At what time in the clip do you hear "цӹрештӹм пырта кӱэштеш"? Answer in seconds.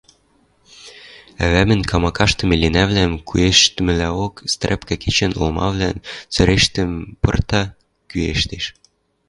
6.33-8.65